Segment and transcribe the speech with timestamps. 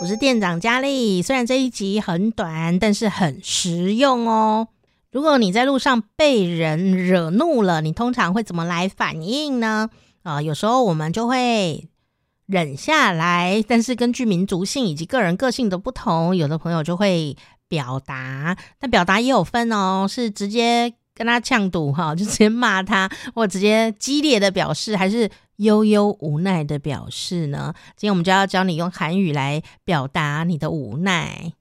[0.00, 1.20] 我是店长佳丽。
[1.20, 4.68] 虽然这一集很短，但是很实用哦。
[5.12, 9.90] 如果你在路上被人惹怒了，你通常会怎么来反应呢？
[10.22, 11.86] 啊、有时候我们就会
[12.46, 17.36] 忍下来，但是根据民族性以及个人个性的不同，有的朋友就会
[17.68, 18.56] 表达。
[18.78, 25.28] 但表达也有分哦，是直接跟他呛赌哈，就直接骂他，或直接激烈的表示，还是？
[25.60, 27.74] 悠悠无奈的表示呢？
[27.96, 31.52] 今天我们就要教你用韩语来表达你的无奈。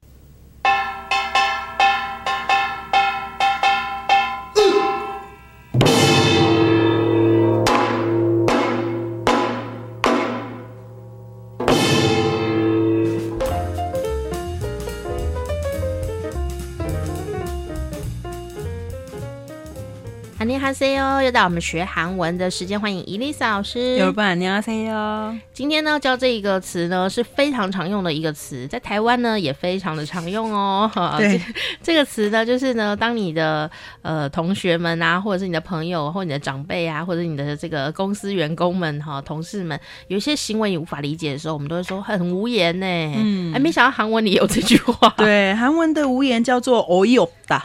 [20.38, 23.96] 안녕하세요，又到我们学韩文的时间，欢迎伊丽莎老师。
[23.96, 25.38] 有伴，안녕하세요。
[25.54, 30.90] 今天呢，教这一个词呢是非常常用的一个词，在台湾呢也非常的常用哦。
[31.16, 31.44] 对，这，
[31.84, 33.70] 这个词呢，就是呢，当你的
[34.02, 39.78] 呃同学们啊，或者是你的朋友，或者你的长辈啊，或者你的这个公司员工们哈、同事们，
[40.08, 42.86] 有一些行为你无法理解的时候，我们都会说很无言呢。
[43.16, 45.14] 嗯，哎，没想到韩文里有这句话。
[45.16, 47.62] 对，韩文的无言叫做어이없다，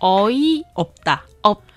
[0.00, 0.72] 어이없다，
[1.04, 1.29] 없。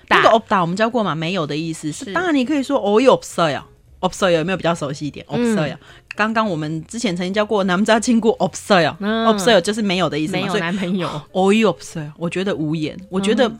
[0.09, 1.15] 那个 opda 我们教过嘛？
[1.15, 3.63] 没有的意思是，当然你可以说 o y o b s e r
[3.99, 5.77] o b s e r 有没有比较熟悉一点？observe，
[6.15, 11.09] 刚刚我们之前曾经教过男不知道经过 observe，observe 就是没有的意思，没有男朋友。
[11.31, 13.51] o y o b s e r 我觉得无言，我觉得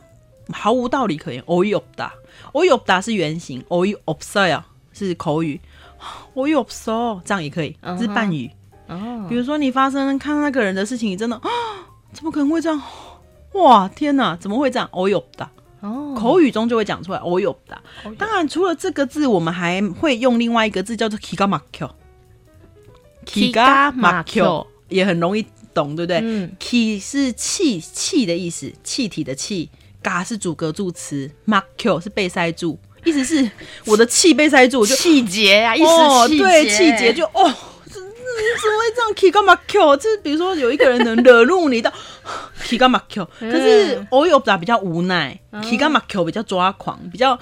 [0.52, 1.42] 毫无道理可言。
[1.46, 2.10] o y o b d a
[2.52, 5.60] o y o b 是原型 o y o b s e r 是口语
[6.34, 8.50] o y o b s e r 这样也可以是半语。
[8.88, 11.50] 哦，比如说你发生看那个人的事情，你真的啊，
[12.12, 12.80] 怎么可能会这样？
[13.54, 15.44] 哇，天哪，怎么会这样？o y o b
[16.16, 17.20] 口语中就会讲出来。
[17.22, 17.80] 我有的，
[18.18, 21.94] 当然除了这个字，我们还会用另外一个字叫做 “kiga m a k o
[23.24, 29.70] k i g a m a k o 也很容易懂，对不对、嗯、？K 是气气的意思，气体的气。
[30.02, 33.50] 嘎是阻隔助词 m a k o 是被塞住，意思是
[33.86, 41.92] 我的气被塞住，我就气结呀、啊，意思气、对气结就哦，你怎么会这样 “kiga m a k o 就是比如说有一个人能惹怒你到。
[42.66, 45.38] k i g a 可是 o y o 比较无奈.
[45.62, 47.36] k i g a 比较抓狂，比较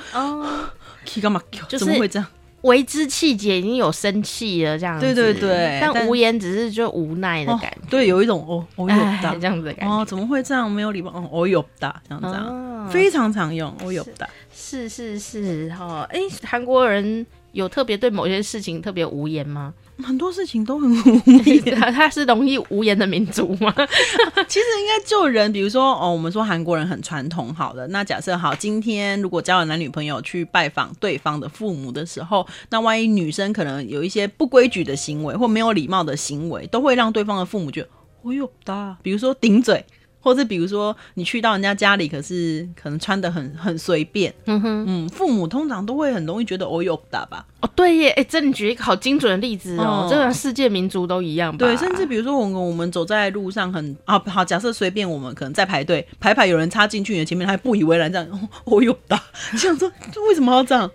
[1.05, 2.29] k i g a m 怎么会这样？
[2.63, 5.05] 为之气节已经有生气了，这样子。
[5.05, 10.71] 对对对，但无言只是就无奈的感觉，对，有一种哦，哦有哒这样子的感觉，哦，怎么会这样？
[10.71, 19.75] 没有礼貌，哦，我有哒这样子、啊，非常常用，我有哒，是是是哈，哎，韩、国人有特别对某些事情特别无言吗？
[20.03, 23.73] 很多事情都很无言， 他是容易无言的民族吗？
[24.49, 37.89] 其实应该就人，比如说哦，我们说韩国人很传统，好的，那假设好，今天如果交了男女朋友去拜访对方的父母的时候，那万一女生可能有一些不规矩的行为或没有礼貌的行为，都会让对方的父母觉得
[38.23, 39.85] 哦哟哒，比如说顶嘴。
[40.25, 44.85] 或是比如说你去到人家家里可是可能穿的很很随便嗯哼。
[44.89, 59.23] 嗯父母通常都会很容易觉得哦有打吧哦对耶哎这你举一个好精准的例子哦这个世界民族都一样对甚至比如说我们我们走在路上很啊好假设随便我们可能在排队排排有人插进去你的前面还不以为然这样哦有打。
[59.57, 59.91] 想说
[60.29, 60.91] 为什么要这样？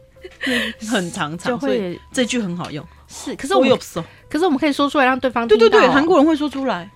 [0.90, 6.90] 很常常所以这句很好用是可是我有时可是我们可以说出来让对方对对对韩国人会说出来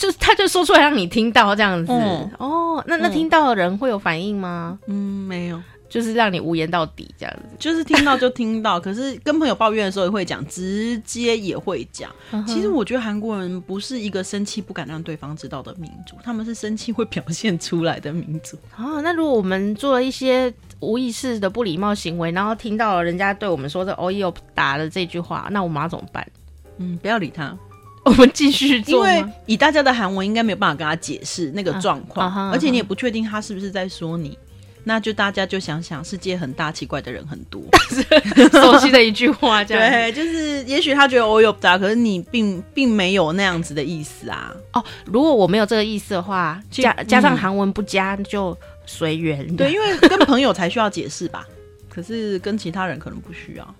[0.00, 4.78] 就他就说出来让你听到这样子、嗯、哦，那那听到的人会有反应吗？
[4.86, 4.94] 嗯，
[5.28, 8.80] 没有，就是让你无言到底这样子，就是听到就听到。
[8.80, 12.10] 可是跟朋友抱怨的时候也会讲，直接也会讲。
[12.46, 18.56] 其实我觉得韩国人不是一个生气不敢让对方知道的民族，他们是生气会表现出来的民族。
[18.74, 20.50] 啊，那如果我们做了一些
[20.80, 26.26] 无意识的不礼貌行为，然后听到了人家对我们说的“哦哟”打了这句话，那我们要怎么办？
[26.78, 27.54] 嗯，不要理他。
[28.04, 34.38] 我们继续做，因为以大家的韩文应该没有办法跟他解释那个状况，而且你也不确定他是不是在说你，
[34.84, 37.62] 那就大家就想想，世界很大，奇怪的人很多，
[38.52, 44.50] 熟悉的一句话，对，就是也许他觉得我有不，可是你并并没有那样子的意思啊。
[44.72, 48.56] 哦，如果我没有这个意思的话，加加上韩文不加就
[48.86, 49.46] 随缘。
[49.56, 51.46] 对，因为跟朋友才需要解释吧，
[51.88, 53.74] 可是跟其他人可能不需要。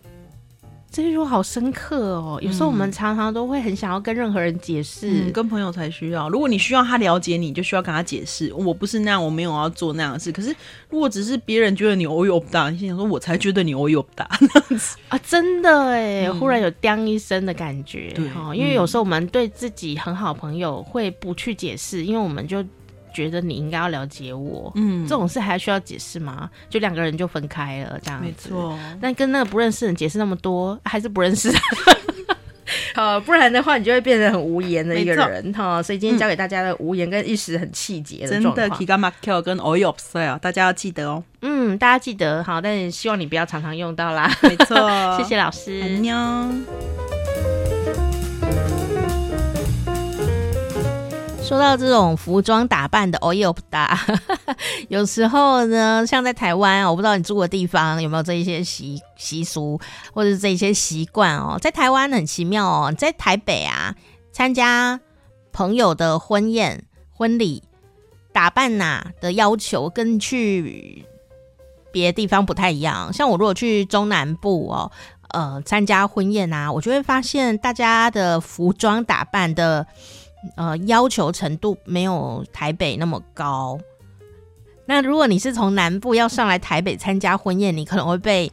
[0.91, 5.31] 这句话好深刻哦有时候我们常常都会很想要跟任何人解释。
[5.31, 8.53] 跟朋友才需要如果你需要他了解你就需要跟他解释。
[8.53, 10.55] 我不是那样我没有要做那样的事可是
[10.89, 14.29] 如果只是别人觉得你 o 又不大你心想说我才觉得你 o 又不大
[15.09, 22.65] 啊真的哎忽然有当一声的感觉对哈因为有时候我们对自己很好朋友会不去解释因为我们就
[23.13, 24.73] 觉得你应该要了解我。
[24.75, 25.07] 嗯。
[25.07, 26.49] 这种事还需要解释吗？
[26.69, 28.79] 就两个人就分开了这样没错。
[29.01, 31.51] 但跟那个不认识人解释那么多还是不认识。
[31.51, 31.59] 的
[32.95, 41.23] 好不然的话你就会变得很无言的一个人哈所以今天教给大家的无言跟一时很气节真的提高 market 跟 oil upsale 大家要记得哦。
[41.43, 44.31] 嗯大家记得好但希望你不要常常用到啦。
[44.43, 44.77] 没错。
[45.19, 45.81] 谢谢老师。
[51.51, 53.99] 说到这种服装打扮的哦哟不搭，
[54.89, 59.77] 有时候呢，像在台湾，我不知道你住的地方有没有这一些习习俗
[60.15, 61.59] 或者这一些习惯哦。
[61.61, 63.97] 在台湾很奇妙哦，在台北啊，
[64.31, 65.01] 参加
[65.51, 67.65] 朋友的婚宴、婚礼，
[68.33, 71.05] 打扮呐、的要求跟去
[71.91, 73.13] 别的地方不太一样。
[73.13, 74.93] 像我如果去中南部哦，
[75.31, 79.85] 呃，参加婚宴啊，我就会发现大家的服装打扮的。
[80.57, 83.79] 呃，要求程度没有台北那么高。
[84.87, 88.51] 那如果你是从南部要上来台北参加婚宴，你可能会被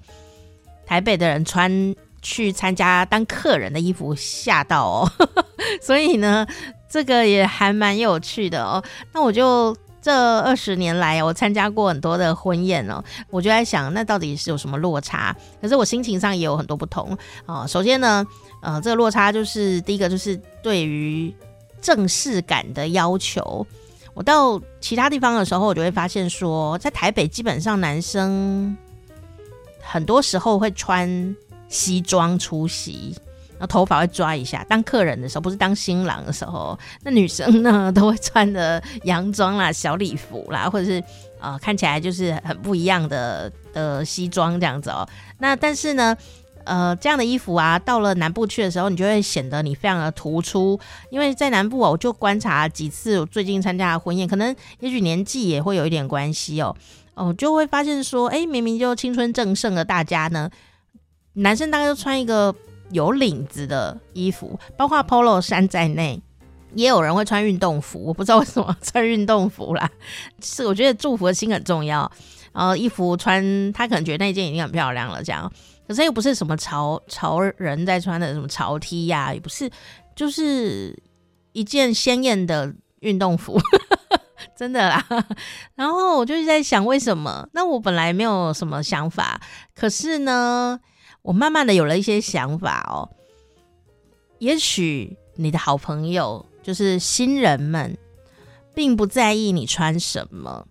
[0.85, 5.11] 台北的人穿去参加当客人的衣服吓到哦。
[5.81, 6.45] 所以呢，
[6.89, 8.83] 这个也还蛮有趣的哦。
[9.13, 15.35] 那我就这二十年来，我参加过很多的婚宴哦，我就在想，那到底是有什么落差？
[15.59, 17.65] 可是我心情上也有很多不同啊。
[17.65, 18.25] 首先呢，
[18.61, 21.33] 呃，这个落差就是第一个，就是对于
[21.81, 23.65] 正式感的要求，
[24.13, 28.75] 我到其他地方的时候，我就会发现说，在台北基本上男生
[29.81, 31.35] 很多时候会穿
[31.69, 33.15] 西装出席，
[33.51, 34.65] 然后头发会抓一下。
[34.69, 41.03] 当客人的时候，不是当新郎的时候，那女生呢都会穿的洋装啦、小礼服啦，或者是
[41.39, 45.07] 呃看起来就是很不一样的的西装这样子哦。
[45.37, 46.17] 那但是呢。
[46.67, 50.79] 呃，这样的衣服啊，到了南部去的时候，你就会显得你非常的突出。
[51.09, 56.75] 因为在南部哦，我就观察几次，我最近参加的婚宴，可能也许年纪也会有一点关系哦。
[57.15, 60.49] 哦，就会发现说，哎，明明就青春正盛的大家呢，
[61.33, 62.53] 男生大概都穿一个
[62.91, 66.21] 有领子的衣服，包括 Polo 衫在内，
[66.75, 68.03] 也有人会穿运动服。
[68.05, 69.89] 我不知道为什么穿运动服啦，
[70.43, 72.11] 是我觉得祝福的心很重要。
[72.57, 75.51] 呃衣服穿，他可能觉得那件已经很漂亮了，这样。
[75.87, 79.69] 可是又不是什么潮潮人在穿的什么潮 T 呀、也不是，
[80.15, 80.97] 就是
[81.53, 83.61] 一件鲜艳的运动服，
[84.57, 85.05] 真的啦。
[85.75, 87.47] 然后我就在想，为什么？
[87.53, 89.39] 那我本来没有什么想法，
[89.75, 90.79] 可是呢，
[91.21, 93.07] 我慢慢的有了一些想法哦。
[94.39, 97.97] 也许你的好朋友就是新人们，
[98.75, 100.67] 并不在意你穿什么。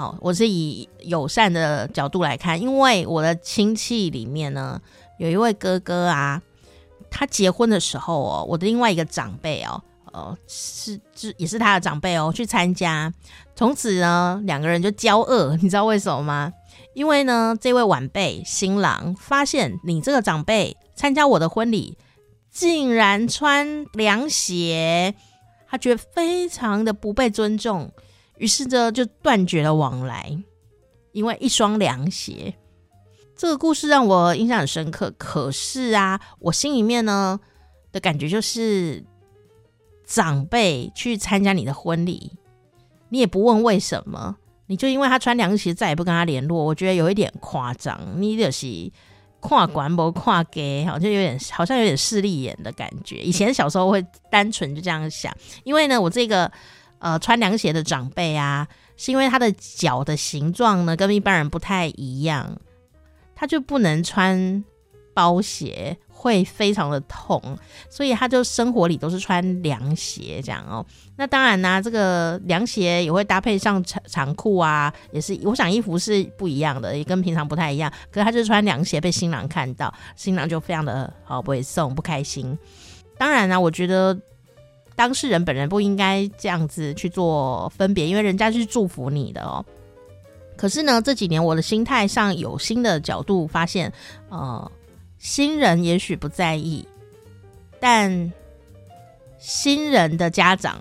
[0.00, 4.80] 好，我是以友善的角度来看，因为我的亲戚里面呢，
[5.18, 6.40] 有一位哥哥啊，
[7.10, 13.12] 他结婚的时候哦，我的另外一个长辈哦，呃，是是也是他的长辈哦，去参加，
[13.54, 16.50] 从此呢，两个人就交恶， 你知道为什么吗？
[16.94, 21.98] 因为呢，这位晚辈新郎发现你这个长辈参加我的婚礼，
[22.50, 25.14] 竟然穿凉鞋，
[25.68, 27.92] 他觉得非常的不被尊重。
[28.40, 30.34] 于是呢就断绝了往来，
[31.12, 32.54] 因为一双凉鞋。
[33.36, 35.12] 这个故事让我印象很深刻。
[35.18, 37.38] 可是啊，我心里面呢
[37.92, 39.04] 的感觉就是，
[40.06, 42.32] 长辈去参加你的婚礼，
[43.10, 44.34] 你也不问为什么，
[44.66, 48.00] 你就因为他穿凉鞋再也不跟他联络，我觉得有一点夸张。
[48.16, 48.90] 你就是
[49.40, 53.22] 跨管不跨给，好像有点好像有点势利眼的感觉。
[53.22, 55.30] 以前小时候会单纯就这样想，
[55.62, 56.50] 因为呢，我这个。
[57.00, 62.60] 呃，穿凉鞋的长辈啊，是因为他的脚的形状呢跟一般人不太一样，
[63.34, 64.62] 他就不能穿
[65.14, 67.40] 包鞋，会非常的痛，
[67.88, 70.84] 所以他就生活里都是穿凉鞋这样哦。
[71.16, 77.90] 那当然呢、这个凉鞋也会搭配上长长裤啊，也是我想衣服是不一样的，也跟平常不太一样。
[78.10, 82.58] 可是他就穿凉鞋被新郎看到，新郎就非常的好不会送不开心。
[83.16, 84.14] 当然呢、我觉得。
[84.96, 89.64] 当事人本人不应该这样子去做分别，因为人家是祝福你的哦。
[90.56, 93.90] 可是呢，这几年我的心态上有新的角度，发现，
[94.28, 94.70] 呃，
[95.16, 96.86] 新人也许不在意，
[97.80, 98.30] 但
[99.38, 100.78] 新人的家长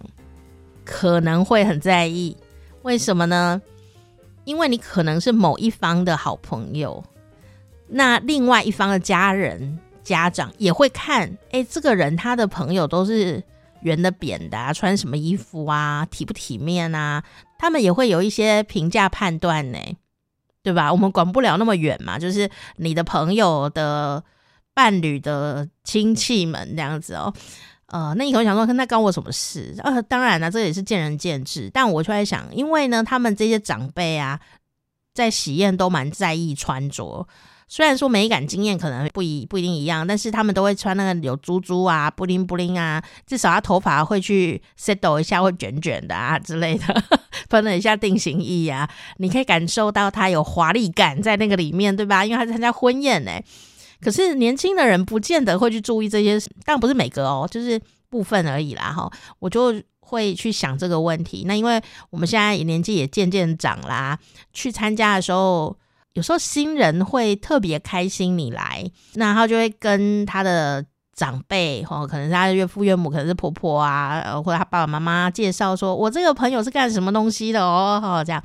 [0.83, 2.35] 可能会很在意。
[2.81, 3.61] 为什么呢？
[4.43, 7.01] 因为你可能是某一方的好朋友，
[7.87, 13.41] 那另外一方的家人、家长也会看，哎，这个人他的朋友都是。
[13.81, 17.23] 圆的、扁的啊，穿什么衣服啊，体不体面啊，
[17.57, 19.79] 他们也会有一些评价判断呢，
[20.63, 20.91] 对吧？
[20.91, 24.23] 我们管不了那么远嘛，就是你的朋友的
[24.73, 27.33] 伴侣的亲戚们这样子哦。
[27.87, 29.73] 呃，那你可能想说，那关我什么事？
[29.79, 31.71] 呃，当然了，这也是见仁见智。
[31.73, 34.39] 但我就在想，因为呢，他们这些长辈啊，
[35.11, 37.27] 在喜宴都蛮在意穿着，
[37.71, 47.03] 虽然说美感经验可能不一不一定一样，但是他们都会穿那个有珠珠啊、布灵布灵啊，至少他头发会去 settle 一下，会卷卷的啊之类的，
[47.47, 52.25] 喷了一下定型液啊，你可以感受到他有华丽感在那个里面，对吧？
[52.25, 53.31] 因为他是参加婚宴呢。
[54.01, 59.11] 可是年轻的人不见得会去注意这些，当然不是每个哦，就是部分而已啦哈。
[59.37, 61.43] 我就会去想这个问题。
[61.45, 64.17] 那因为我们现在年纪也渐渐长啦，
[64.53, 65.77] 去参加的时候。
[66.19, 70.83] 有时候新人会特别开心你来，那他就会跟他的
[71.15, 78.43] 长辈，哦，可能是他的岳父岳母，可能是婆婆啊，或者他爸爸妈妈介绍说，我这个朋友是干什么东西的哦，哦这样，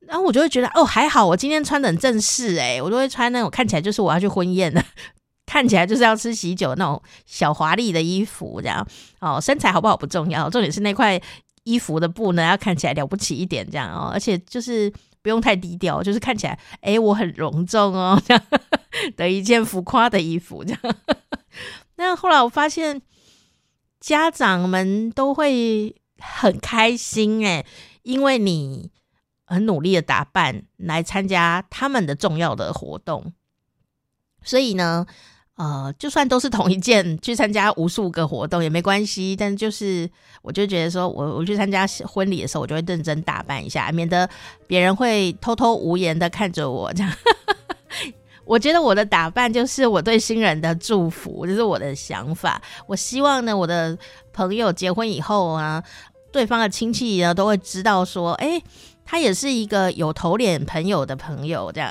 [0.00, 4.82] 然后我就会觉得哦还好，我今天穿得很正式诶，我都会穿那种看起来就是我要去婚宴的，
[5.46, 8.84] 看起来就是要吃喜酒那种小华丽的衣服，这样
[9.20, 11.20] 哦，身材好不好不重要，重点是那块
[11.62, 14.92] 衣服的布呢要看起来了不起一点，这样哦，而且就是。
[15.26, 18.40] 不用太低调，就是看起来，哎、我很隆重哦，这 样
[19.16, 20.80] 的一件浮夸的衣服，这样。
[21.96, 23.02] 那后来我发现，
[23.98, 27.66] 家长们都会很开心，哎，
[28.04, 28.92] 因为你
[29.46, 33.32] 很努力的打扮来参加他们的重要的活动，
[34.44, 35.08] 所以呢。
[35.56, 39.34] 呃，就算都是同一件，去参加无数个活动也没关系。
[39.34, 40.08] 但就是，
[40.42, 44.28] 我就觉得说，我我去参加婚礼的时候，我就会认真打扮一下，免得
[44.66, 47.10] 别人会偷偷无言的看着我这样。
[48.44, 52.60] 我觉得我的打扮就是我对新人的祝福，这、就是我的想法。
[52.86, 53.96] 我希望呢，我的
[54.34, 55.82] 朋友结婚以后啊，
[56.30, 58.62] 对方的亲戚呢都会知道说，哎，
[59.06, 61.90] 他也是一个有头脸朋友的朋友这样。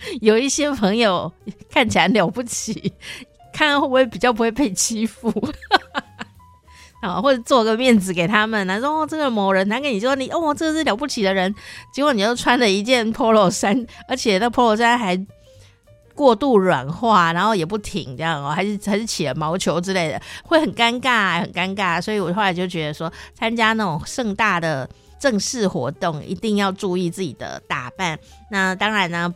[0.20, 1.32] 有一些朋友
[1.70, 2.92] 看起来了不起，
[3.52, 5.32] 看会不会比较不会被欺负，
[7.02, 11.54] 啊，或者做个面子给他们，说哦，这个某人他跟你说你哦，这个是了不起的人，
[11.92, 15.18] 结果你又穿了一件 polo 衫，而且那 polo 衫还
[16.14, 22.00] 过度软化，然后也不挺，这样哦，还是还是起了毛球之类的，会很尴尬，很尴尬。
[22.00, 24.88] 所以我后来就觉得说，参加那种盛大的
[25.18, 28.18] 正式活动，一定要注意自己的打扮。
[28.50, 29.34] 那当然呢。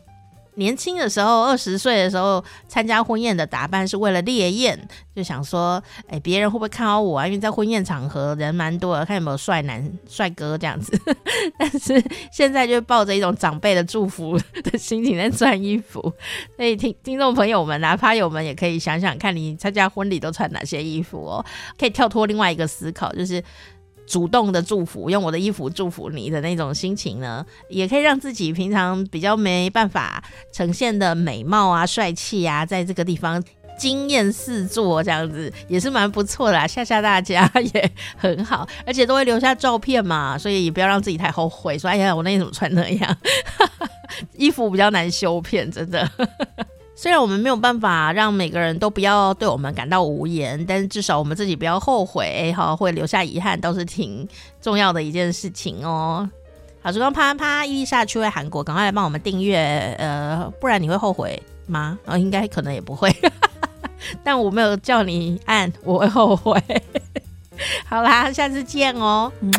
[0.56, 7.26] 年轻的时候，二十岁的时候参加婚宴的打扮是为了猎艳，就想说，哎，别人会不会看到我啊？
[7.26, 10.99] 因为在婚宴场合人蛮多的，看有没有帅男帅哥这样子。
[11.58, 16.00] 但是现在就抱着一种长辈的祝福的心情在穿衣服，
[16.56, 21.44] 所以听听众朋友们啊，趴友们也可以想想看你参加婚礼都穿哪些衣服哦，
[21.78, 23.42] 可以跳脱另外一个思考，就是。
[24.06, 33.42] 主动的祝福，用我的衣服祝福你的那种心情呢，也可以让自己平常比较没办法呈现的美貌啊、帅气啊，在这个地方
[33.78, 43.16] 惊艳四座，这样子也是蛮不错的啦，吓吓大家也很好，而且都会留下照片嘛，所以也不要让自己太后悔，说哎呀，我那天怎么穿那样，
[44.37, 46.08] 衣服比较难修片，真的。
[46.96, 54.26] 虽然我们没有办法让每个人都不要对我们感到无言，但是至少我们自己不要后悔，哈，会留下遗憾，都是挺
[54.60, 56.28] 重要的一件事情哦。
[56.80, 61.98] 好，时光啪啪，伊丽莎去回韩国，赶快来帮我们订阅，呃，不然你会后悔吗？
[62.04, 63.14] 哦，应该可能也不会，
[64.22, 66.62] 但我没有叫你按，我会后悔。
[67.86, 69.50] 好啦，下次见哦，嗯